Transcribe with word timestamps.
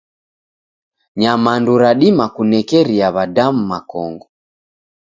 Nyamandu 1.19 1.71
radima 1.83 2.25
kunekeria 2.35 3.07
w'adamu 3.15 3.61
makongo. 3.71 4.25